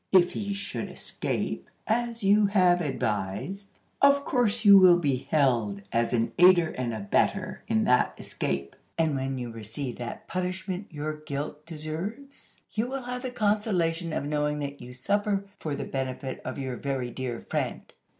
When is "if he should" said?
0.11-0.89